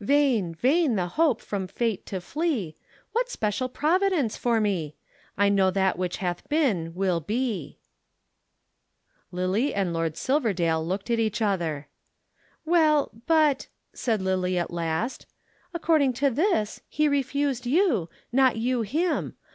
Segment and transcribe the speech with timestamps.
[0.00, 2.76] Vain, vain the hope from Fate to flee,
[3.12, 4.96] What special Providence for me?
[5.38, 7.78] I know that what hath been will be.
[9.32, 11.88] [Illustration: The Present and the Future.] Lillie and Silverdale looked at each other.
[12.66, 15.24] "Well, but," said Lillie at last,
[15.72, 19.36] "according to this he refused you, not you him.